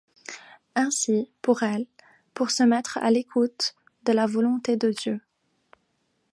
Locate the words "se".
2.49-2.63